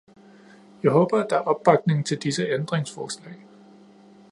[0.83, 3.37] Jeg håber, at der er opbakning til disse ændringsforslag.